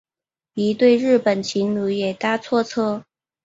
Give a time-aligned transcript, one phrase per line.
[0.55, 3.05] 一对日本情侣也搭错车